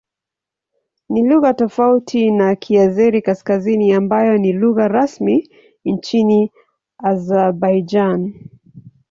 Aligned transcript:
Ni 1.09 1.23
lugha 1.27 1.53
tofauti 1.53 2.31
na 2.31 2.55
Kiazeri-Kaskazini 2.55 3.93
ambayo 3.93 4.37
ni 4.37 4.53
lugha 4.53 4.87
rasmi 4.87 5.49
nchini 5.85 6.51
Azerbaijan. 6.97 8.33